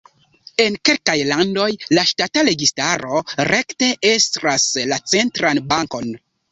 [0.63, 1.67] En kelkaj landoj
[1.97, 6.15] la ŝtata registaro rekte estras la centran bankon.